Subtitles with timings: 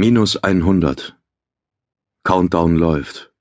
[0.00, 1.18] Minus einhundert.
[2.24, 3.34] Countdown läuft.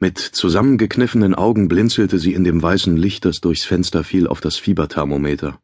[0.00, 4.56] Mit zusammengekniffenen Augen blinzelte sie in dem weißen Licht, das durchs Fenster fiel, auf das
[4.56, 5.60] Fieberthermometer.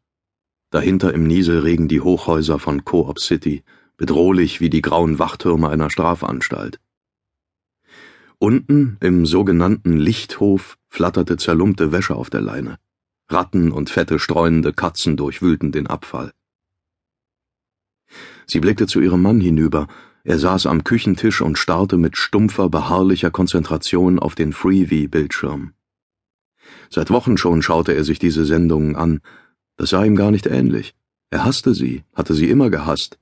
[0.69, 3.65] Dahinter im Nieselregen die Hochhäuser von Co-op City,
[3.97, 6.79] bedrohlich wie die grauen Wachtürme einer Strafanstalt.
[8.37, 12.79] Unten im sogenannten Lichthof flatterte zerlumpte Wäsche auf der Leine.
[13.27, 16.31] Ratten und fette streunende Katzen durchwühlten den Abfall.
[18.45, 19.87] Sie blickte zu ihrem Mann hinüber,
[20.23, 25.73] er saß am Küchentisch und starrte mit stumpfer, beharrlicher Konzentration auf den Freeview-Bildschirm.
[26.89, 29.21] Seit Wochen schon schaute er sich diese Sendungen an,
[29.77, 30.93] das sah ihm gar nicht ähnlich.
[31.29, 33.19] Er hasste sie, hatte sie immer gehasst.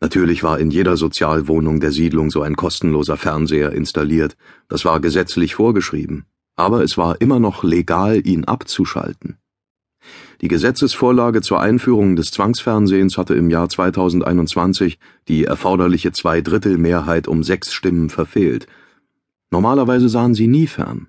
[0.00, 4.36] Natürlich war in jeder Sozialwohnung der Siedlung so ein kostenloser Fernseher installiert,
[4.68, 6.24] das war gesetzlich vorgeschrieben,
[6.56, 9.36] aber es war immer noch legal, ihn abzuschalten.
[10.40, 17.74] Die Gesetzesvorlage zur Einführung des Zwangsfernsehens hatte im Jahr 2021 die erforderliche Zweidrittelmehrheit um sechs
[17.74, 18.66] Stimmen verfehlt.
[19.50, 21.08] Normalerweise sahen sie nie fern.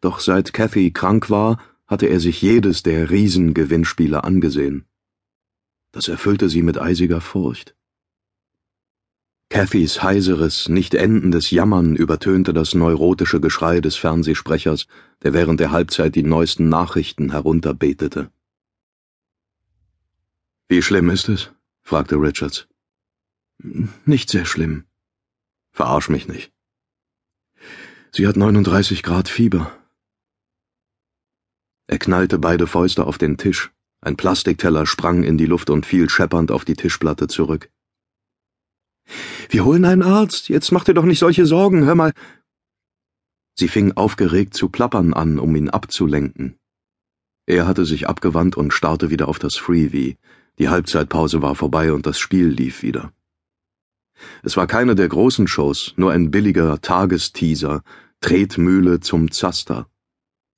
[0.00, 4.84] Doch seit Cathy krank war, hatte er sich jedes der Riesengewinnspiele angesehen.
[5.92, 7.76] Das erfüllte sie mit eisiger Furcht.
[9.50, 14.86] Cathys heiseres, nicht endendes Jammern übertönte das neurotische Geschrei des Fernsehsprechers,
[15.22, 18.30] der während der Halbzeit die neuesten Nachrichten herunterbetete.
[20.68, 21.50] Wie schlimm ist es?
[21.82, 22.66] fragte Richards.
[24.04, 24.84] Nicht sehr schlimm.
[25.72, 26.52] Verarsch mich nicht.
[28.12, 29.76] Sie hat 39 Grad Fieber.
[31.86, 36.08] Er knallte beide Fäuste auf den Tisch, ein Plastikteller sprang in die Luft und fiel
[36.08, 37.70] scheppernd auf die Tischplatte zurück.
[39.50, 40.48] Wir holen einen Arzt.
[40.48, 41.84] Jetzt mach dir doch nicht solche Sorgen.
[41.84, 42.12] Hör mal.
[43.56, 46.56] Sie fing aufgeregt zu plappern an, um ihn abzulenken.
[47.46, 50.16] Er hatte sich abgewandt und starrte wieder auf das Freebie.
[50.58, 53.12] Die Halbzeitpause war vorbei und das Spiel lief wieder.
[54.42, 57.82] Es war keine der großen Shows, nur ein billiger Tagesteaser,
[58.20, 59.86] Tretmühle zum Zaster.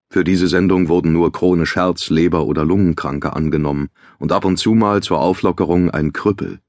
[0.08, 4.74] Für diese Sendung wurden nur chronisch Herz-, Leber- oder Lungenkranke angenommen und ab und zu
[4.74, 6.60] mal zur Auflockerung ein Krüppel.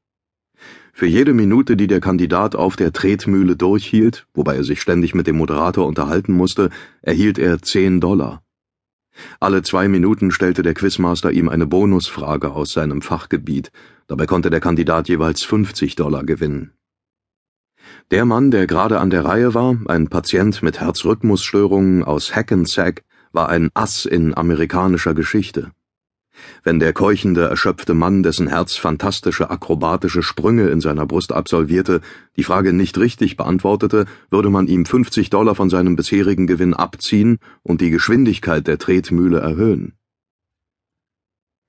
[0.98, 5.28] Für jede Minute, die der Kandidat auf der Tretmühle durchhielt, wobei er sich ständig mit
[5.28, 6.72] dem Moderator unterhalten musste,
[7.04, 8.42] erhielt er zehn Dollar.
[9.40, 13.72] Alle zwei Minuten stellte der Quizmaster ihm eine Bonusfrage aus seinem Fachgebiet,
[14.08, 16.72] dabei konnte der Kandidat jeweils 50 Dollar gewinnen.
[18.10, 23.50] Der Mann, der gerade an der Reihe war, ein Patient mit Herzrhythmusstörungen aus Hackensack, war
[23.50, 25.70] ein Ass in amerikanischer Geschichte.
[26.64, 32.02] Wenn der keuchende, erschöpfte Mann, dessen Herz fantastische akrobatische Sprünge in seiner Brust absolvierte,
[32.36, 37.40] die Frage nicht richtig beantwortete, würde man ihm 50 Dollar von seinem bisherigen Gewinn abziehen
[37.64, 39.94] und die Geschwindigkeit der Tretmühle erhöhen.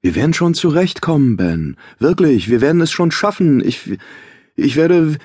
[0.00, 1.76] Wir werden schon zurechtkommen, Ben.
[1.98, 3.64] Wirklich, wir werden es schon schaffen.
[3.64, 3.98] Ich,
[4.54, 5.18] ich werde.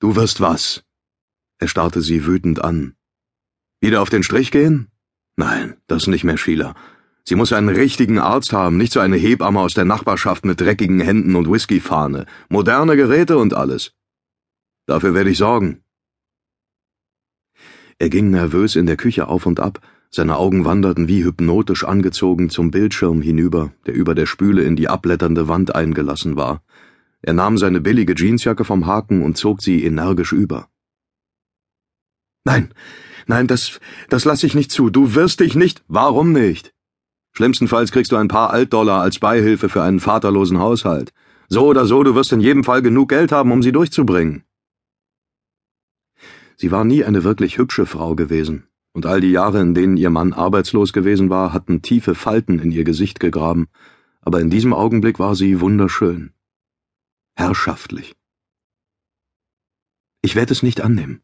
[0.00, 0.82] Du wirst was?
[1.58, 2.94] Er starrte sie wütend an.
[3.80, 4.88] Wieder auf den Strich gehen?
[5.36, 6.74] Nein, das nicht mehr, Sheila.
[7.28, 10.98] Sie muss einen richtigen Arzt haben, nicht so eine Hebamme aus der Nachbarschaft mit dreckigen
[10.98, 12.24] Händen und Whiskyfahne.
[12.48, 13.92] Moderne Geräte und alles.
[14.86, 15.82] Dafür werde ich sorgen.
[17.98, 22.48] Er ging nervös in der Küche auf und ab, seine Augen wanderten wie hypnotisch angezogen
[22.48, 26.62] zum Bildschirm hinüber, der über der Spüle in die abblätternde Wand eingelassen war.
[27.20, 30.70] Er nahm seine billige Jeansjacke vom Haken und zog sie energisch über.
[32.44, 32.72] Nein,
[33.26, 34.88] nein, das, das lass ich nicht zu.
[34.88, 35.84] Du wirst dich nicht.
[35.88, 36.72] Warum nicht?
[37.38, 41.12] Schlimmstenfalls kriegst du ein paar Altdollar als Beihilfe für einen vaterlosen Haushalt.
[41.48, 44.42] So oder so, du wirst in jedem Fall genug Geld haben, um sie durchzubringen.
[46.56, 50.10] Sie war nie eine wirklich hübsche Frau gewesen, und all die Jahre, in denen ihr
[50.10, 53.68] Mann arbeitslos gewesen war, hatten tiefe Falten in ihr Gesicht gegraben,
[54.20, 56.32] aber in diesem Augenblick war sie wunderschön.
[57.36, 58.16] Herrschaftlich.
[60.22, 61.22] Ich werde es nicht annehmen.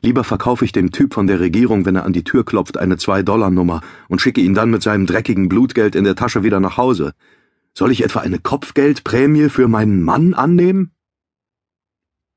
[0.00, 2.98] Lieber verkaufe ich dem Typ von der Regierung, wenn er an die Tür klopft, eine
[2.98, 7.12] Zwei-Dollar-Nummer und schicke ihn dann mit seinem dreckigen Blutgeld in der Tasche wieder nach Hause.
[7.74, 10.90] Soll ich etwa eine Kopfgeldprämie für meinen Mann annehmen?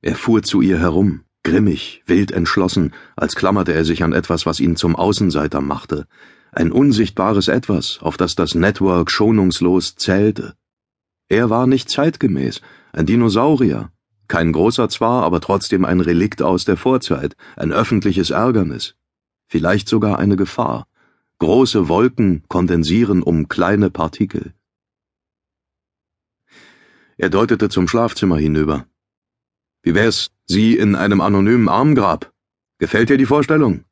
[0.01, 4.59] Er fuhr zu ihr herum, grimmig, wild entschlossen, als klammerte er sich an etwas, was
[4.59, 6.07] ihn zum Außenseiter machte,
[6.51, 10.55] ein unsichtbares Etwas, auf das das Network schonungslos zählte.
[11.27, 12.61] Er war nicht zeitgemäß,
[12.93, 13.91] ein Dinosaurier,
[14.27, 18.95] kein großer zwar, aber trotzdem ein Relikt aus der Vorzeit, ein öffentliches Ärgernis,
[19.47, 20.87] vielleicht sogar eine Gefahr.
[21.39, 24.53] Große Wolken kondensieren um kleine Partikel.
[27.17, 28.87] Er deutete zum Schlafzimmer hinüber.
[29.83, 32.33] Wie wär's, Sie in einem anonymen Armgrab?
[32.77, 33.85] Gefällt dir die Vorstellung?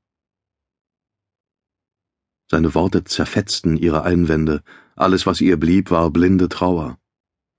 [2.49, 4.63] Seine Worte zerfetzten ihre Einwände,
[4.95, 6.99] alles, was ihr blieb, war blinde Trauer.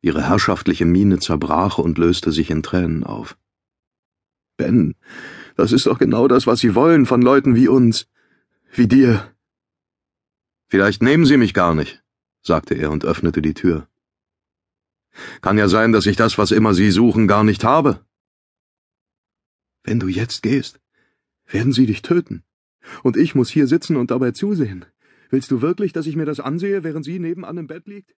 [0.05, 3.39] Ihre herrschaftliche Miene zerbrach und löste sich in Tränen auf.
[4.59, 4.95] Ben,
[5.57, 8.07] das ist doch genau das, was Sie wollen von Leuten wie uns,
[8.71, 9.35] wie dir.
[10.67, 12.05] Vielleicht nehmen Sie mich gar nicht,
[12.43, 13.89] sagte er und öffnete die Tür.
[15.41, 18.05] Kann ja sein, dass ich das, was immer Sie suchen, gar nicht habe.
[19.85, 20.81] Wenn du jetzt gehst,
[21.47, 22.43] werden sie dich töten.
[23.03, 24.85] Und ich muss hier sitzen und dabei zusehen.
[25.31, 28.15] Willst du wirklich, dass ich mir das ansehe, während sie nebenan im Bett liegt?